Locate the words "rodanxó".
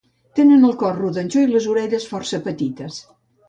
1.01-1.45